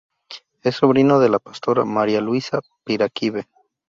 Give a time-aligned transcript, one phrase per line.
[0.63, 3.45] Es sobrino de la pastora María Luisa Piraquive.